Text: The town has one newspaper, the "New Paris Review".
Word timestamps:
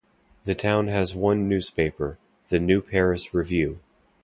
The 0.45 0.55
town 0.55 0.87
has 0.87 1.13
one 1.15 1.47
newspaper, 1.47 2.17
the 2.47 2.57
"New 2.59 2.81
Paris 2.81 3.35
Review". 3.35 3.79